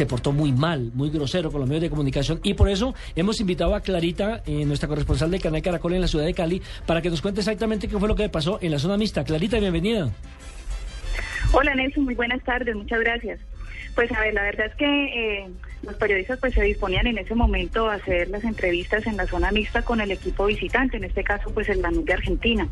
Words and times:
se 0.00 0.06
portó 0.06 0.32
muy 0.32 0.50
mal, 0.50 0.90
muy 0.94 1.10
grosero 1.10 1.52
con 1.52 1.60
los 1.60 1.68
medios 1.68 1.82
de 1.82 1.90
comunicación 1.90 2.40
y 2.42 2.54
por 2.54 2.70
eso 2.70 2.94
hemos 3.16 3.38
invitado 3.38 3.74
a 3.74 3.82
Clarita, 3.82 4.42
eh, 4.46 4.64
nuestra 4.64 4.88
corresponsal 4.88 5.30
de 5.30 5.38
Canal 5.38 5.60
Caracol 5.60 5.92
en 5.92 6.00
la 6.00 6.08
ciudad 6.08 6.24
de 6.24 6.32
Cali, 6.32 6.62
para 6.86 7.02
que 7.02 7.10
nos 7.10 7.20
cuente 7.20 7.42
exactamente 7.42 7.86
qué 7.86 7.98
fue 7.98 8.08
lo 8.08 8.14
que 8.14 8.30
pasó 8.30 8.58
en 8.62 8.70
la 8.70 8.78
zona 8.78 8.96
mixta. 8.96 9.24
Clarita, 9.24 9.58
bienvenida. 9.58 10.08
Hola 11.52 11.74
Nelson, 11.74 12.04
muy 12.04 12.14
buenas 12.14 12.42
tardes, 12.44 12.74
muchas 12.74 12.98
gracias. 13.00 13.40
Pues 13.94 14.10
a 14.12 14.20
ver, 14.20 14.32
la 14.32 14.44
verdad 14.44 14.68
es 14.68 14.74
que 14.76 14.86
eh, 14.86 15.50
los 15.82 15.94
periodistas 15.96 16.38
pues 16.38 16.54
se 16.54 16.62
disponían 16.62 17.06
en 17.06 17.18
ese 17.18 17.34
momento 17.34 17.90
a 17.90 17.96
hacer 17.96 18.30
las 18.30 18.44
entrevistas 18.44 19.06
en 19.06 19.18
la 19.18 19.26
zona 19.26 19.52
mixta 19.52 19.82
con 19.82 20.00
el 20.00 20.12
equipo 20.12 20.46
visitante, 20.46 20.96
en 20.96 21.04
este 21.04 21.22
caso 21.22 21.52
pues 21.52 21.68
el 21.68 21.82
Lanús 21.82 22.06
de 22.06 22.14
Argentina. 22.14 22.66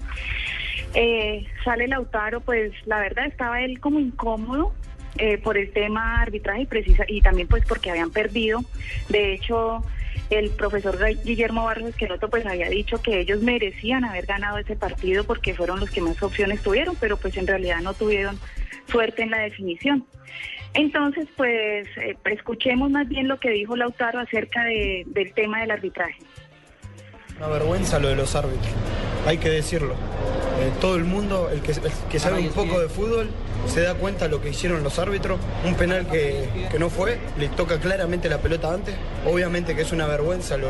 Eh, 0.94 1.46
sale 1.62 1.88
Lautaro, 1.88 2.40
pues 2.40 2.72
la 2.86 3.00
verdad 3.00 3.26
estaba 3.26 3.60
él 3.60 3.80
como 3.80 3.98
incómodo 3.98 4.72
eh, 5.18 5.38
por 5.38 5.58
el 5.58 5.72
tema 5.72 6.20
arbitraje 6.22 6.62
y 6.62 6.66
precisa 6.66 7.04
y 7.08 7.20
también 7.20 7.48
pues 7.48 7.64
porque 7.66 7.90
habían 7.90 8.10
perdido. 8.10 8.60
De 9.08 9.34
hecho, 9.34 9.84
el 10.30 10.50
profesor 10.50 10.98
Guillermo 11.24 11.64
Barros 11.64 11.90
Esqueloto 11.90 12.28
pues 12.28 12.46
había 12.46 12.68
dicho 12.68 13.00
que 13.00 13.20
ellos 13.20 13.42
merecían 13.42 14.04
haber 14.04 14.26
ganado 14.26 14.58
ese 14.58 14.76
partido 14.76 15.24
porque 15.24 15.54
fueron 15.54 15.80
los 15.80 15.90
que 15.90 16.00
más 16.00 16.22
opciones 16.22 16.62
tuvieron, 16.62 16.96
pero 17.00 17.16
pues 17.16 17.36
en 17.36 17.46
realidad 17.46 17.80
no 17.80 17.94
tuvieron 17.94 18.38
suerte 18.90 19.22
en 19.22 19.30
la 19.30 19.38
definición. 19.38 20.06
Entonces, 20.74 21.26
pues 21.36 21.88
eh, 21.96 22.16
escuchemos 22.26 22.90
más 22.90 23.08
bien 23.08 23.26
lo 23.26 23.38
que 23.40 23.50
dijo 23.50 23.74
Lautaro 23.74 24.20
acerca 24.20 24.64
de, 24.64 25.04
del 25.06 25.32
tema 25.32 25.60
del 25.60 25.70
arbitraje. 25.70 26.18
Una 27.38 27.48
vergüenza 27.48 27.98
lo 27.98 28.08
de 28.08 28.16
los 28.16 28.34
árbitros, 28.34 28.72
hay 29.26 29.38
que 29.38 29.48
decirlo. 29.48 29.94
Eh, 29.94 30.72
todo 30.80 30.96
el 30.96 31.04
mundo, 31.04 31.48
el 31.52 31.62
que, 31.62 31.72
el 31.72 31.92
que 32.10 32.18
sabe 32.18 32.40
un 32.40 32.50
poco 32.50 32.80
de 32.80 32.88
fútbol, 32.88 33.30
se 33.66 33.82
da 33.82 33.94
cuenta 33.94 34.28
lo 34.28 34.40
que 34.40 34.50
hicieron 34.50 34.82
los 34.82 34.98
árbitros. 34.98 35.38
Un 35.64 35.74
penal 35.74 36.06
que, 36.06 36.68
que, 36.70 36.78
no 36.78 36.90
fue, 36.90 37.18
le 37.38 37.48
toca 37.48 37.78
claramente 37.78 38.28
la 38.28 38.38
pelota 38.38 38.72
antes. 38.72 38.94
Obviamente 39.26 39.74
que 39.74 39.82
es 39.82 39.92
una 39.92 40.06
vergüenza 40.06 40.56
lo, 40.56 40.68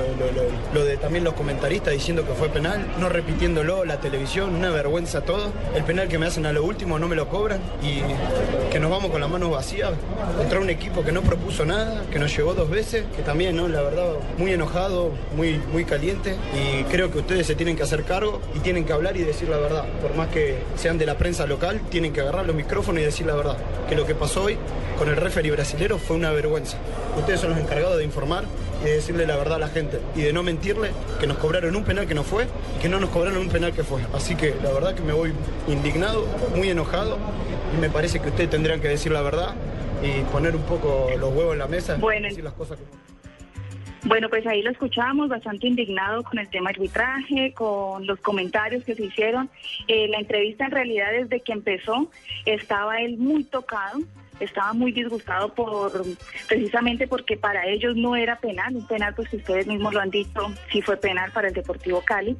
lo, 0.74 0.84
de 0.84 0.96
también 0.96 1.24
los 1.24 1.34
comentaristas 1.34 1.92
diciendo 1.92 2.26
que 2.26 2.32
fue 2.32 2.48
penal, 2.48 2.86
no 2.98 3.08
repitiéndolo, 3.08 3.84
la 3.84 4.00
televisión, 4.00 4.54
una 4.54 4.70
vergüenza 4.70 5.20
todo. 5.22 5.52
El 5.74 5.84
penal 5.84 6.08
que 6.08 6.18
me 6.18 6.26
hacen 6.26 6.46
a 6.46 6.52
lo 6.52 6.64
último 6.64 6.98
no 6.98 7.08
me 7.08 7.16
lo 7.16 7.28
cobran 7.28 7.60
y 7.82 8.00
que 8.70 8.80
nos 8.80 8.90
vamos 8.90 9.10
con 9.10 9.20
las 9.20 9.30
manos 9.30 9.50
vacías 9.50 9.92
contra 10.36 10.60
un 10.60 10.70
equipo 10.70 11.04
que 11.04 11.12
no 11.12 11.22
propuso 11.22 11.64
nada, 11.64 12.04
que 12.10 12.18
nos 12.18 12.34
llegó 12.36 12.54
dos 12.54 12.70
veces, 12.70 13.04
que 13.14 13.22
también, 13.22 13.56
¿no? 13.56 13.68
La 13.68 13.82
verdad, 13.82 14.14
muy 14.38 14.52
enojado, 14.52 15.12
muy, 15.36 15.60
muy 15.72 15.84
caliente 15.84 16.36
y 16.54 16.84
creo 16.84 17.10
que 17.10 17.18
ustedes 17.18 17.46
se 17.46 17.54
tienen 17.54 17.76
que 17.76 17.82
hacer 17.82 18.04
cargo 18.04 18.40
y 18.54 18.60
tienen 18.60 18.84
que 18.84 18.92
hablar 18.92 19.16
y 19.16 19.24
decir 19.24 19.48
la 19.48 19.58
verdad. 19.58 19.84
Por 20.00 20.14
más 20.16 20.28
que 20.28 20.58
sean 20.76 20.98
de 20.98 21.06
la 21.06 21.16
prensa 21.16 21.46
local, 21.46 21.80
tienen 21.90 22.12
que 22.12 22.20
agarrar 22.20 22.46
los 22.46 22.56
micrófonos 22.56 22.77
y 22.78 23.02
decir 23.02 23.26
la 23.26 23.34
verdad. 23.34 23.56
Que 23.88 23.96
lo 23.96 24.06
que 24.06 24.14
pasó 24.14 24.44
hoy 24.44 24.56
con 24.98 25.08
el 25.08 25.16
referee 25.16 25.50
brasilero 25.50 25.98
fue 25.98 26.16
una 26.16 26.30
vergüenza. 26.30 26.78
Ustedes 27.16 27.40
son 27.40 27.50
los 27.50 27.58
encargados 27.58 27.98
de 27.98 28.04
informar 28.04 28.44
y 28.80 28.84
de 28.84 28.94
decirle 28.94 29.26
la 29.26 29.36
verdad 29.36 29.56
a 29.56 29.58
la 29.58 29.68
gente 29.68 30.00
y 30.14 30.22
de 30.22 30.32
no 30.32 30.44
mentirle 30.44 30.90
que 31.18 31.26
nos 31.26 31.38
cobraron 31.38 31.74
un 31.74 31.82
penal 31.82 32.06
que 32.06 32.14
no 32.14 32.22
fue 32.22 32.46
y 32.76 32.80
que 32.80 32.88
no 32.88 33.00
nos 33.00 33.10
cobraron 33.10 33.38
un 33.38 33.48
penal 33.48 33.72
que 33.72 33.82
fue. 33.82 34.00
Así 34.14 34.36
que 34.36 34.54
la 34.62 34.70
verdad 34.72 34.94
que 34.94 35.02
me 35.02 35.12
voy 35.12 35.32
indignado, 35.66 36.24
muy 36.54 36.70
enojado 36.70 37.18
y 37.76 37.80
me 37.80 37.90
parece 37.90 38.20
que 38.20 38.28
ustedes 38.28 38.50
tendrían 38.50 38.80
que 38.80 38.88
decir 38.88 39.10
la 39.10 39.22
verdad 39.22 39.54
y 40.00 40.22
poner 40.30 40.54
un 40.54 40.62
poco 40.62 41.08
los 41.18 41.34
huevos 41.34 41.54
en 41.54 41.58
la 41.58 41.66
mesa 41.66 41.96
bueno. 41.96 42.28
y 42.28 42.30
decir 42.30 42.44
las 42.44 42.54
cosas 42.54 42.78
como... 42.78 43.17
Bueno, 44.04 44.28
pues 44.28 44.46
ahí 44.46 44.62
lo 44.62 44.70
escuchábamos 44.70 45.28
bastante 45.28 45.66
indignado 45.66 46.22
con 46.22 46.38
el 46.38 46.48
tema 46.48 46.70
arbitraje, 46.70 47.52
con 47.52 48.06
los 48.06 48.20
comentarios 48.20 48.84
que 48.84 48.94
se 48.94 49.04
hicieron. 49.04 49.50
Eh, 49.88 50.08
la 50.08 50.18
entrevista 50.18 50.66
en 50.66 50.70
realidad 50.70 51.10
desde 51.10 51.40
que 51.40 51.52
empezó 51.52 52.10
estaba 52.46 53.00
él 53.00 53.18
muy 53.18 53.44
tocado, 53.44 53.98
estaba 54.38 54.72
muy 54.72 54.92
disgustado 54.92 55.52
por 55.52 56.04
precisamente 56.48 57.08
porque 57.08 57.36
para 57.36 57.66
ellos 57.66 57.96
no 57.96 58.14
era 58.14 58.38
penal, 58.38 58.76
un 58.76 58.86
penal 58.86 59.14
pues 59.14 59.28
que 59.28 59.36
ustedes 59.36 59.66
mismos 59.66 59.92
lo 59.92 60.00
han 60.00 60.10
dicho, 60.10 60.52
sí 60.70 60.80
fue 60.80 60.96
penal 60.96 61.32
para 61.32 61.48
el 61.48 61.54
Deportivo 61.54 62.00
Cali. 62.02 62.36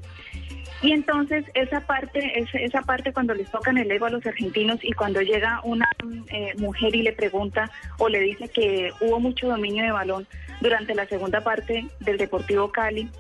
Y 0.81 0.93
entonces 0.93 1.45
esa 1.55 1.81
parte, 1.81 2.47
esa, 2.53 2.83
parte 2.83 3.13
cuando 3.13 3.35
les 3.35 3.51
tocan 3.51 3.79
el 3.79 3.91
ego 3.91 4.07
a 4.07 4.11
los 4.11 4.25
argentinos 4.25 4.79
y 4.83 4.93
cuando 4.93 5.21
llega 5.21 5.61
una 5.65 5.89
eh, 6.29 6.55
mujer 6.59 6.95
y 6.95 7.03
le 7.03 7.13
pregunta 7.13 7.71
o 7.99 8.09
le 8.09 8.21
dice 8.21 8.49
que 8.49 8.93
hubo 9.01 9.19
mucho 9.19 9.49
dominio 9.49 9.83
de 9.85 9.91
balón 9.91 10.27
durante 10.61 10.95
la 10.95 11.07
segunda 11.07 11.41
parte 11.41 11.87
del 11.99 12.17
Deportivo 12.17 12.71
Cali, 12.71 13.11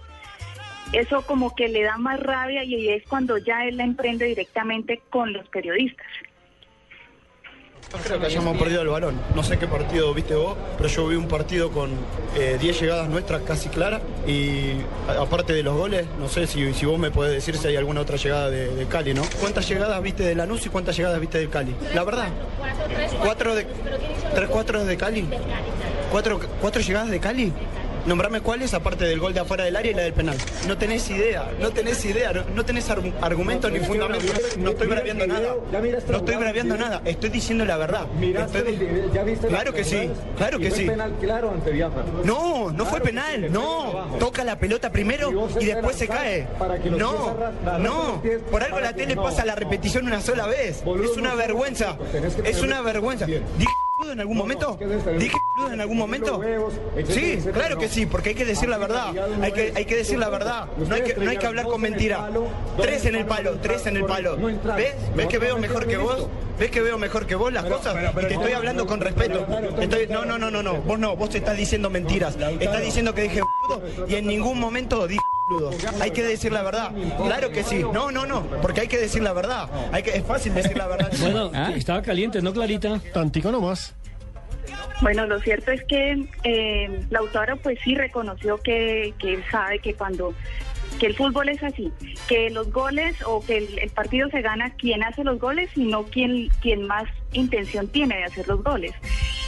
eso 0.93 1.23
como 1.23 1.55
que 1.55 1.69
le 1.69 1.83
da 1.83 1.97
más 1.99 2.21
rabia 2.21 2.63
y 2.65 2.89
es 2.89 3.03
cuando 3.09 3.39
ya 3.39 3.65
él 3.65 3.77
la 3.77 3.85
emprende 3.85 4.27
directamente 4.27 5.03
con 5.11 5.33
los 5.33 5.49
periodistas. 5.49 6.07
No 7.93 7.99
creo 8.01 8.21
que 8.21 8.27
hayamos 8.27 8.59
perdido 8.59 8.83
el 8.83 8.89
balón. 8.89 9.19
No 9.35 9.43
sé 9.43 9.59
qué 9.59 9.67
partido 9.67 10.13
viste 10.13 10.35
vos, 10.35 10.57
pero 10.77 10.89
yo 10.91 11.09
vi 11.09 11.17
un 11.17 11.27
partido 11.27 11.71
con 11.71 11.91
10 12.35 12.63
eh, 12.63 12.81
llegadas 12.81 13.09
nuestras 13.09 13.43
casi 13.43 13.71
claras 13.71 14.03
y 14.27 14.73
a, 15.09 15.23
aparte 15.23 15.55
de 15.55 15.63
los 15.63 15.75
goles, 15.75 16.07
no 16.21 16.29
sé 16.29 16.47
si, 16.47 16.75
si, 16.75 16.85
vos 16.85 16.99
me 16.99 17.11
podés 17.11 17.33
decir 17.33 17.57
si 17.57 17.67
hay 17.67 17.77
alguna 17.77 18.03
otra 18.03 18.17
llegada 18.17 18.51
de, 18.51 18.75
de, 18.75 18.87
Cali, 18.87 19.15
¿no? 19.15 19.23
¿Cuántas 19.41 19.67
llegadas 19.67 20.03
viste 20.03 20.23
de 20.23 20.35
Lanús 20.35 20.67
y 20.67 20.69
cuántas 20.69 20.97
llegadas 20.97 21.19
viste 21.19 21.39
de 21.39 21.49
Cali? 21.49 21.75
La 21.95 22.05
verdad. 22.05 22.29
¿Cuatro 23.23 23.55
de, 23.55 23.67
tres, 24.35 24.49
cuatro 24.51 24.85
de 24.85 24.97
Cali? 24.99 25.27
¿Cuatro, 26.11 26.41
¿Cuatro 26.61 26.83
llegadas 26.83 27.11
de 27.11 27.21
Cali? 27.21 27.53
Nombrame 28.09 28.41
cuáles, 28.41 28.73
aparte 28.73 29.05
del 29.05 29.21
gol 29.21 29.35
de 29.35 29.41
afuera 29.41 29.65
del 29.65 29.77
área 29.77 29.91
y 29.91 29.95
la 29.95 30.01
del 30.01 30.15
penal. 30.15 30.39
No 30.67 30.79
tenés 30.79 31.11
idea, 31.11 31.51
no 31.61 31.71
tenés 31.71 32.03
idea, 32.07 32.33
no, 32.33 32.43
no 32.55 32.65
tenés 32.65 32.89
ar 32.89 33.03
argumentos 33.21 33.71
ni 33.71 33.81
fundamentos. 33.81 34.57
No 34.57 34.71
estoy 34.71 34.87
braviando 34.87 35.27
nada. 35.27 35.55
No 36.09 36.17
estoy 36.17 36.37
braviando 36.37 36.77
nada, 36.79 37.03
estoy 37.05 37.29
diciendo 37.29 37.67
la 37.67 37.77
verdad. 37.77 38.07
Estoy... 38.19 39.11
¿Ya 39.13 39.23
viste 39.25 39.49
claro 39.49 39.75
que 39.75 39.85
sí, 39.85 40.11
claro 40.39 40.59
que 40.59 40.71
sí. 40.71 40.89
No, 42.25 42.71
no 42.71 42.87
fue 42.87 43.01
penal, 43.01 43.53
no. 43.53 44.17
Toca 44.19 44.43
la 44.43 44.59
pelota 44.59 44.91
primero 44.91 45.49
y 45.61 45.67
después 45.67 45.97
se 45.97 46.09
cae. 46.09 46.47
No, 46.97 47.37
no. 47.79 48.23
Por 48.51 48.63
algo 48.63 48.81
la 48.81 48.95
tele 48.95 49.17
pasa 49.17 49.45
la 49.45 49.55
repetición 49.55 50.07
una 50.07 50.23
sola 50.23 50.47
vez. 50.47 50.83
Es 51.05 51.17
una 51.19 51.35
vergüenza. 51.35 51.99
Es 52.43 52.63
una 52.63 52.81
vergüenza. 52.81 53.27
Dije 53.27 53.88
en 54.07 54.21
algún 54.21 54.37
momento? 54.37 54.79
¿Dije 55.19 55.37
en 55.73 55.81
algún 55.81 55.99
momento? 55.99 56.41
Sí, 57.09 57.39
claro 57.53 57.79
que 57.79 57.89
sí, 57.89 58.07
porque 58.07 58.31
hay 58.31 58.35
que 58.35 58.45
decir 58.45 58.69
la 58.69 58.79
verdad. 58.79 59.13
Hay 59.43 59.53
que, 59.53 59.73
hay 59.75 59.85
que 59.85 59.97
decir 59.97 60.19
la 60.19 60.29
verdad. 60.29 60.67
No 60.77 60.95
hay 60.95 61.03
que, 61.03 61.15
no 61.15 61.31
hay 61.31 61.37
que 61.37 61.47
hablar 61.47 61.67
con 61.67 61.81
mentira. 61.81 62.31
Tres 62.81 63.05
en 63.07 63.17
el 63.17 63.27
palo, 63.27 63.59
tres 63.61 63.87
en 63.87 63.97
el 63.97 64.05
palo. 64.05 64.37
¿Ves? 64.37 64.95
¿Ves 65.15 65.27
que 65.27 65.39
veo 65.39 65.59
mejor 65.59 65.87
que 65.87 65.97
vos? 65.97 66.29
¿Ves 66.59 66.71
que 66.71 66.81
veo 66.81 66.99
mejor 66.99 67.27
que 67.27 67.35
vos 67.35 67.53
las 67.53 67.65
cosas? 67.65 67.97
Y 68.17 68.27
te 68.27 68.35
estoy 68.35 68.53
hablando 68.53 68.87
con 68.87 69.01
respeto. 69.01 69.47
Estoy, 69.81 70.07
no, 70.09 70.25
no, 70.25 70.39
no, 70.39 70.51
no, 70.51 70.63
no. 70.63 70.75
Vos 70.83 70.99
no, 70.99 71.17
vos 71.17 71.31
te 71.31 71.39
estás 71.39 71.57
diciendo 71.57 71.91
mentiras. 71.91 72.37
Estás 72.61 72.83
diciendo 72.83 73.15
que 73.15 73.23
dije 73.23 73.41
y 74.07 74.15
en 74.15 74.27
ningún 74.27 74.59
momento 74.59 75.07
dije 75.07 75.21
hay 76.01 76.11
que 76.11 76.23
decir 76.23 76.53
la 76.53 76.63
verdad. 76.63 76.93
Claro 77.17 77.51
que 77.51 77.63
sí. 77.63 77.85
No, 77.93 78.11
no, 78.11 78.27
no. 78.27 78.43
Porque 78.63 78.83
hay 78.83 78.89
que 78.89 78.99
decir 78.99 79.23
la 79.23 79.33
verdad. 79.33 79.69
Hay 79.93 80.03
que, 80.03 80.17
es 80.17 80.25
fácil 80.25 80.55
decir 80.55 80.77
la 80.77 80.87
verdad. 80.87 81.11
Bueno, 81.21 81.51
¿Ah? 81.53 81.73
estaba 81.75 82.01
caliente, 82.01 82.41
¿no, 82.41 82.53
Clarita? 82.53 83.01
Tantico 83.13 83.51
nomás. 83.51 83.95
Bueno, 85.01 85.27
lo 85.27 85.41
cierto 85.41 85.71
es 85.71 85.85
que 85.85 86.29
eh, 86.45 87.01
Lautaro 87.11 87.57
pues 87.57 87.79
sí 87.85 87.95
reconoció 87.95 88.59
que, 88.59 89.15
que 89.19 89.35
él 89.35 89.45
sabe 89.51 89.79
que 89.79 89.95
cuando 89.95 90.35
que 90.99 91.07
el 91.07 91.15
fútbol 91.15 91.49
es 91.49 91.63
así, 91.63 91.93
que 92.29 92.51
los 92.51 92.73
goles 92.73 93.17
o 93.25 93.45
que 93.45 93.59
el, 93.59 93.79
el, 93.79 93.91
partido 93.91 94.29
se 94.31 94.43
gana 94.43 94.71
quien 94.71 95.05
hace 95.05 95.23
los 95.23 95.39
goles 95.39 95.71
y 95.77 95.85
no 95.85 96.05
quien, 96.05 96.49
quien 96.61 96.87
más 96.87 97.05
intención 97.33 97.87
tiene 97.89 98.17
de 98.17 98.25
hacer 98.25 98.49
los 98.49 98.65
goles. 98.65 98.93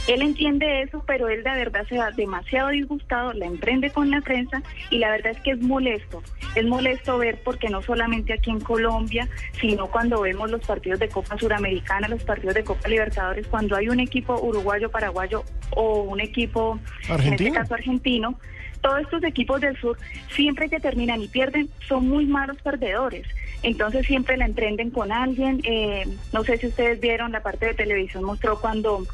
Él 0.07 0.21
entiende 0.21 0.81
eso, 0.81 1.03
pero 1.05 1.29
él 1.29 1.43
de 1.43 1.51
verdad 1.51 1.85
se 1.87 1.97
va 1.97 2.11
demasiado 2.11 2.69
disgustado, 2.69 3.33
la 3.33 3.45
emprende 3.45 3.91
con 3.91 4.09
la 4.09 4.21
prensa 4.21 4.61
y 4.89 4.97
la 4.97 5.11
verdad 5.11 5.33
es 5.33 5.41
que 5.41 5.51
es 5.51 5.61
molesto. 5.61 6.23
Es 6.55 6.65
molesto 6.65 7.17
ver 7.17 7.39
porque 7.43 7.69
no 7.69 7.81
solamente 7.81 8.33
aquí 8.33 8.49
en 8.49 8.59
Colombia, 8.59 9.27
sino 9.59 9.87
cuando 9.87 10.21
vemos 10.21 10.49
los 10.49 10.65
partidos 10.65 10.99
de 10.99 11.07
Copa 11.07 11.37
Suramericana, 11.37 12.07
los 12.07 12.23
partidos 12.23 12.55
de 12.55 12.63
Copa 12.63 12.89
Libertadores, 12.89 13.47
cuando 13.47 13.75
hay 13.75 13.89
un 13.89 13.99
equipo 13.99 14.39
uruguayo, 14.41 14.89
paraguayo 14.89 15.43
o 15.71 16.01
un 16.01 16.19
equipo, 16.19 16.79
¿Argentino? 17.07 17.27
en 17.27 17.33
este 17.33 17.51
caso 17.51 17.73
argentino, 17.75 18.39
todos 18.81 19.01
estos 19.01 19.23
equipos 19.23 19.61
del 19.61 19.77
sur, 19.77 19.97
siempre 20.35 20.69
que 20.69 20.79
terminan 20.79 21.21
y 21.21 21.27
pierden, 21.27 21.69
son 21.87 22.07
muy 22.07 22.25
malos 22.25 22.57
perdedores. 22.61 23.25
Entonces 23.63 24.05
siempre 24.07 24.37
la 24.37 24.45
emprenden 24.45 24.89
con 24.89 25.11
alguien. 25.11 25.61
Eh, 25.63 26.05
no 26.33 26.43
sé 26.43 26.57
si 26.57 26.67
ustedes 26.67 26.99
vieron, 26.99 27.31
la 27.31 27.41
parte 27.41 27.67
de 27.67 27.73
televisión 27.75 28.23
mostró 28.23 28.59
cuando 28.59 29.05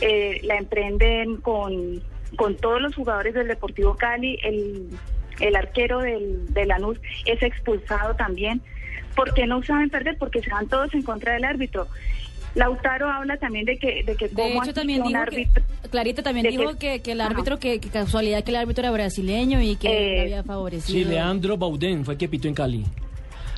eh, 0.00 0.40
la 0.42 0.56
emprenden 0.56 1.36
con, 1.36 2.02
con 2.36 2.56
todos 2.56 2.82
los 2.82 2.94
jugadores 2.94 3.34
del 3.34 3.46
Deportivo 3.48 3.96
Cali, 3.96 4.38
el, 4.42 4.88
el 5.40 5.56
arquero 5.56 6.00
del, 6.00 6.52
de 6.52 6.66
Lanús 6.66 6.98
es 7.26 7.42
expulsado 7.42 8.14
también. 8.16 8.60
porque 9.14 9.46
no 9.46 9.62
saben 9.62 9.90
perder? 9.90 10.16
Porque 10.18 10.42
se 10.42 10.50
van 10.50 10.68
todos 10.68 10.92
en 10.94 11.02
contra 11.02 11.34
del 11.34 11.44
árbitro. 11.44 11.86
Lautaro 12.54 13.08
habla 13.08 13.36
también 13.38 13.64
de 13.64 13.78
que 13.78 14.02
de 14.04 14.14
que 14.14 14.28
de 14.28 14.56
hecho 14.56 14.74
también 14.74 15.02
dijo 15.02 15.18
árbitro, 15.18 15.62
que, 15.82 15.88
Clarita 15.88 16.22
también 16.22 16.48
dijo 16.48 16.76
que, 16.78 17.00
que, 17.00 17.12
el 17.12 17.20
árbitro 17.20 17.58
que, 17.58 17.80
que, 17.80 17.88
casualidad 17.88 18.44
que 18.44 18.50
el 18.50 18.56
árbitro 18.56 18.82
era 18.82 18.90
brasileño 18.90 19.62
y 19.62 19.76
que 19.76 19.88
eh, 19.88 20.20
había 20.20 20.42
favorecido. 20.42 20.98
Sí 20.98 21.04
Leandro 21.04 21.56
Baudén 21.56 22.04
fue 22.04 22.14
el 22.14 22.18
que 22.18 22.28
pitó 22.28 22.48
en 22.48 22.54
Cali. 22.54 22.84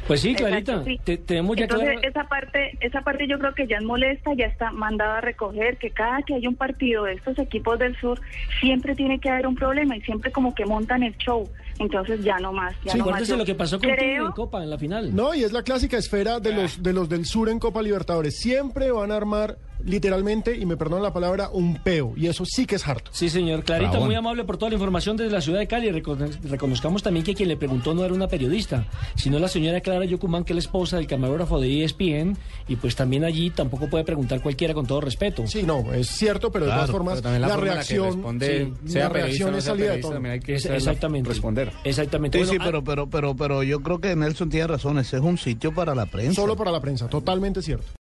Pues 0.07 0.21
sí, 0.21 0.35
Clarita, 0.35 0.85
tenemos 1.27 1.57
ya 1.57 1.65
Entonces, 1.65 1.99
esa 2.03 2.25
parte, 2.25 2.77
esa 2.81 3.01
parte 3.01 3.27
yo 3.27 3.39
creo 3.39 3.55
que 3.55 3.67
ya 3.67 3.79
es 3.79 3.83
molesta, 3.83 4.35
ya 4.35 4.47
está 4.47 4.71
mandada 4.71 5.19
a 5.19 5.21
recoger, 5.23 5.79
que 5.79 5.91
cada 5.91 6.21
que 6.23 6.35
hay 6.35 6.47
un 6.47 6.57
partido 6.57 7.05
de 7.05 7.15
estos 7.15 7.39
equipos 7.39 7.79
del 7.79 7.97
sur, 7.97 8.21
siempre 8.61 8.95
tiene 8.95 9.19
que 9.19 9.31
haber 9.31 9.47
un 9.47 9.55
problema 9.55 9.97
y 9.97 10.03
siempre 10.03 10.31
como 10.31 10.55
que 10.55 10.67
montan 10.67 11.03
el 11.03 11.17
show. 11.17 11.49
Entonces 11.79 12.23
ya 12.23 12.39
no 12.39 12.53
más, 12.53 12.75
ya 12.85 12.93
sí, 12.93 12.99
no 12.99 13.07
más. 13.07 13.29
lo 13.29 13.45
que 13.45 13.55
pasó 13.55 13.79
con 13.79 13.91
en 13.91 14.31
Copa 14.33 14.63
en 14.63 14.71
la 14.71 14.79
final. 14.79 15.15
No, 15.15 15.35
y 15.35 15.43
es 15.45 15.53
la 15.53 15.63
clásica 15.63 15.97
esfera 15.97 16.41
de 16.41 16.53
los 16.53 16.83
de 16.83 16.93
los 16.93 17.09
del 17.09 17.27
sur 17.27 17.49
en 17.49 17.59
Copa 17.59 17.83
Libertadores. 17.83 18.39
Siempre 18.39 18.91
van 18.93 19.11
a 19.11 19.17
armar 19.17 19.59
literalmente, 19.85 20.57
y 20.57 20.67
me 20.67 20.77
perdonan 20.77 21.03
la 21.03 21.13
palabra, 21.13 21.51
un 21.53 21.77
peo. 21.83 22.13
Y 22.17 22.27
eso 22.27 22.45
sí 22.45 22.67
que 22.67 22.77
es 22.77 22.87
harto. 22.87 23.11
Sí, 23.13 23.29
señor. 23.29 23.65
Clarita, 23.65 23.99
muy 24.01 24.15
amable 24.15 24.45
por 24.45 24.57
toda 24.57 24.71
la 24.71 24.75
información 24.75 25.17
desde 25.17 25.33
la 25.33 25.41
ciudad 25.41 25.59
de 25.59 25.67
Cali. 25.67 25.91
reconozcamos 25.91 27.03
también 27.03 27.25
que 27.25 27.35
quien 27.35 27.49
le 27.49 27.57
preguntó 27.57 27.95
no 27.95 28.05
era 28.05 28.15
una 28.15 28.29
periodista, 28.29 28.87
sino 29.15 29.39
la 29.39 29.49
señora 29.49 29.81
Clara 29.81 30.05
Yocumán, 30.05 30.45
que 30.45 30.53
es 30.53 30.57
la 30.57 30.61
esposa 30.61 30.97
del 30.97 31.07
camarógrafo 31.07 31.61
de 31.61 31.85
ESPN. 31.85 32.37
Y 32.69 32.77
pues 32.77 32.97
también 32.97 33.25
allí 33.25 33.51
tampoco 33.51 33.89
puede 33.89 34.05
preguntar 34.05 34.41
cualquiera 34.41 34.75
con 34.75 34.87
todo 34.87 35.01
respeto. 35.01 35.47
Sí, 35.47 35.63
no, 35.63 35.93
es 35.93 36.09
cierto, 36.09 36.51
pero 36.51 36.67
de 36.67 36.73
todas 36.73 36.91
formas, 36.91 37.23
la, 37.23 37.57
reacción. 37.57 38.39
la 38.85 39.09
reacción 39.09 39.55
es 39.55 39.65
salida 39.65 39.93
de 39.93 39.99
todo. 39.99 40.17
exactamente. 40.17 41.29
Responder. 41.29 41.73
Exactamente. 41.85 42.45
Sí, 42.45 42.53
sí, 42.53 42.59
pero, 42.63 42.83
pero, 42.83 43.09
pero, 43.09 43.35
pero 43.37 43.63
yo 43.63 43.81
creo 43.81 44.01
que 44.01 44.15
Nelson 44.17 44.49
tiene 44.49 44.67
razón. 44.67 44.99
Ese 44.99 45.17
es 45.17 45.23
un 45.23 45.39
sitio 45.39 45.73
para 45.73 45.95
la 45.95 46.07
prensa. 46.07 46.35
Solo 46.35 46.57
para 46.57 46.71
la 46.71 46.81
prensa, 46.81 47.09
totalmente 47.09 47.63
cierto. 47.63 47.87